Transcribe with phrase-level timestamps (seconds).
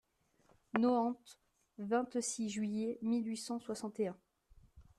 [0.79, 1.15] Nohant,
[1.77, 4.17] vingt-six juillet mille huit cent soixante et un.